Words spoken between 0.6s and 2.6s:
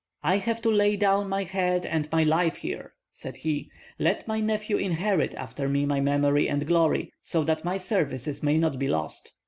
to lay down my head and my life